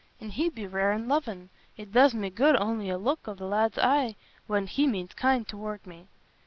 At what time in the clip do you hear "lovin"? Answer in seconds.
1.07-1.51